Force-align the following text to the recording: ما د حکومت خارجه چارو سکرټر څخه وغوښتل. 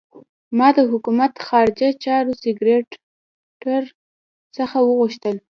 ما 0.57 0.67
د 0.77 0.79
حکومت 0.91 1.33
خارجه 1.47 1.87
چارو 2.03 2.33
سکرټر 2.43 3.83
څخه 4.57 4.77
وغوښتل. 4.81 5.35